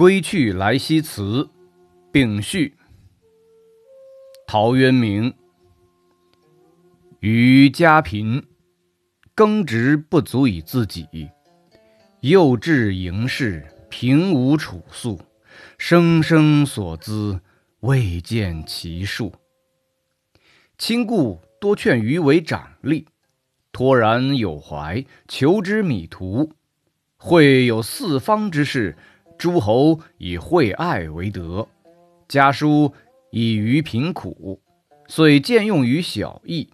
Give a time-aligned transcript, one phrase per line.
[0.00, 1.46] 归去来兮辞，
[2.10, 2.74] 并序。
[4.46, 5.34] 陶渊明。
[7.18, 8.42] 余家贫，
[9.34, 11.30] 耕植不足以自给，
[12.20, 15.20] 幼稚盈室，平无处宿，
[15.76, 17.38] 生生所资，
[17.80, 19.34] 未见其数。
[20.78, 23.04] 亲故多劝余为长吏，
[23.70, 26.54] 托然有怀，求之米途。
[27.18, 28.96] 会有四方之事，
[29.40, 31.66] 诸侯以惠爱为德，
[32.28, 32.92] 家书
[33.30, 34.60] 以于贫苦，
[35.08, 36.68] 遂见用于小邑。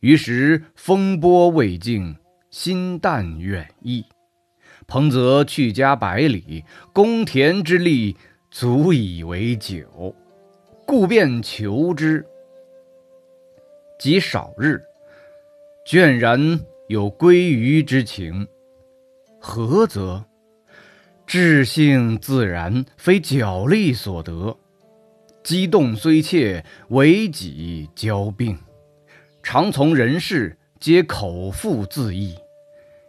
[0.00, 2.16] 于时风波未静，
[2.50, 4.02] 心淡远逸。
[4.86, 6.64] 彭泽去家百里，
[6.94, 8.16] 公田之利
[8.50, 10.16] 足以为酒，
[10.86, 12.24] 故便求之。
[13.98, 14.82] 及少日，
[15.86, 18.48] 倦然有归于之情。
[19.38, 20.24] 何则？
[21.30, 24.58] 志性自然，非脚力所得。
[25.44, 28.58] 激动虽切，为己交病。
[29.40, 32.36] 常从人事，皆口腹自缢。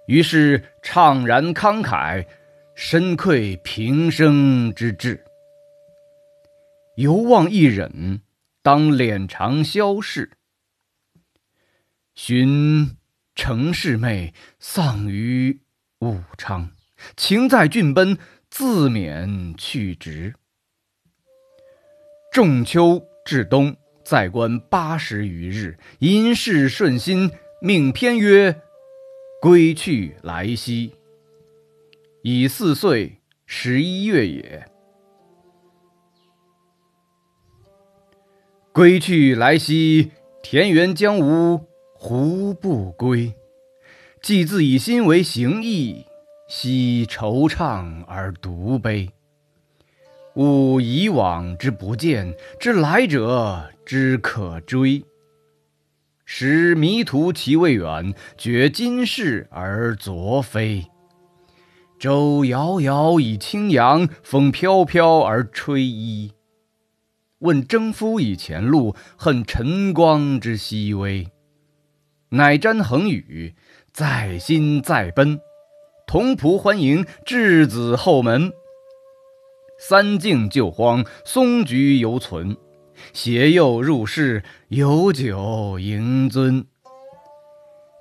[0.05, 2.23] 于是怅然慷慨，
[2.75, 5.19] 深愧平生之志。
[6.97, 8.21] 犹望一忍，
[8.61, 10.29] 当敛长消逝。
[12.13, 12.95] 寻
[13.33, 15.59] 程氏妹丧于。
[16.01, 16.69] 武昌，
[17.15, 18.17] 情在郡奔，
[18.49, 20.35] 自免去职。
[22.31, 28.61] 仲秋至冬，在官八十余日，因事顺心，命偏曰
[29.41, 30.95] ：“归去来兮。”
[32.23, 34.65] 已四岁十一月也。
[38.71, 43.33] 归去来兮，田园将芜胡不归？
[44.21, 46.05] 既自以心为形役，
[46.53, 49.09] 奚惆怅而独悲？
[50.35, 55.01] 悟以往之不见，知来者之可追。
[56.25, 60.85] 识迷途其未远，觉今是而昨非。
[61.97, 66.33] 舟遥遥以轻扬，风飘飘而吹衣。
[67.39, 71.29] 问征夫以前路，恨晨光之熹微。
[72.27, 73.55] 乃瞻衡宇。
[73.93, 75.37] 在心在奔，
[76.11, 78.51] 同仆欢迎稚子后门。
[79.79, 82.57] 三径旧荒，松菊犹存。
[83.13, 86.65] 携幼入室，有酒盈樽。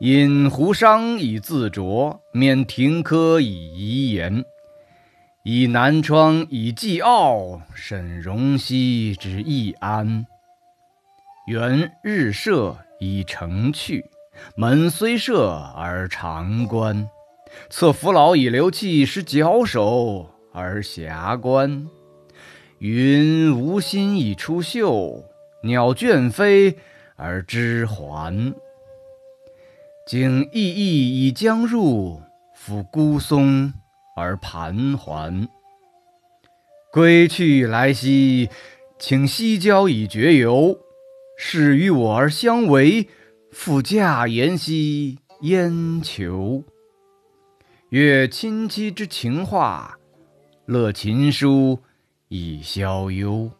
[0.01, 4.45] 饮壶觞以自酌，免庭柯以遗言。
[5.45, 10.27] 以南窗以寄傲，审容膝之易安。
[11.47, 14.05] 缘日射以成趣。
[14.57, 17.09] 门虽设而常关，
[17.69, 21.87] 策扶老以流气，使矫首而遐观。
[22.79, 25.25] 云无心以出岫，
[25.63, 26.77] 鸟倦飞
[27.17, 28.55] 而知还。
[30.07, 32.23] 景翳翳以将入，
[32.57, 33.73] 抚孤松
[34.17, 35.47] 而盘桓。
[36.93, 38.49] 归去来兮，
[38.99, 40.79] 请西郊以绝游。
[41.37, 43.09] 是与我而相违。
[43.53, 46.63] 复驾言兮焉求？
[47.91, 49.99] 阅亲戚之情话，
[50.65, 51.77] 乐琴书
[52.29, 53.51] 以消忧。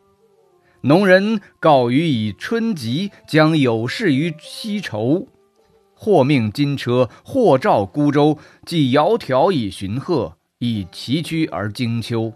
[0.83, 5.27] 农人告余以春集，将有事于西畴。
[5.95, 12.33] 或命金车，或召孤舟，既窈窕以寻壑，亦崎岖而经丘。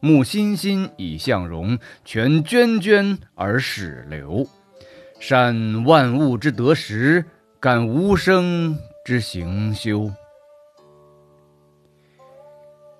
[0.00, 4.46] 木欣欣以向荣，泉涓涓而始流。
[5.18, 7.24] 善万物之得时，
[7.58, 10.12] 感无声之行休。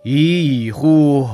[0.04, 1.28] 已矣乎！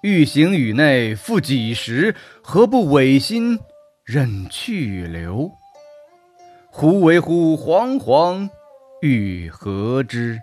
[0.00, 2.14] 欲行宇内，复几时？
[2.42, 3.58] 何不违心，
[4.04, 5.52] 忍去留？
[6.70, 8.48] 胡为乎惶惶，
[9.02, 10.40] 欲何之？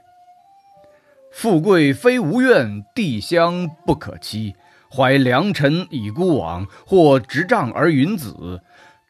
[1.32, 4.56] 富贵非吾愿，帝乡不可期。
[4.92, 8.62] 怀良辰以孤往，或执杖而云子。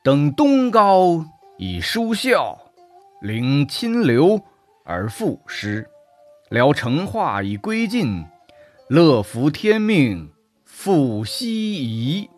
[0.03, 1.25] 登东皋
[1.57, 2.57] 以舒啸，
[3.21, 4.41] 临清流
[4.85, 5.87] 而赋诗，
[6.49, 8.23] 聊成化以归尽，
[8.87, 10.29] 乐服天命
[10.63, 12.29] 复奚疑？